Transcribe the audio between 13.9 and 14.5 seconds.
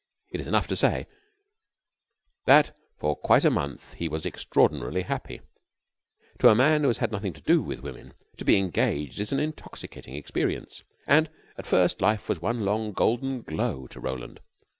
Roland.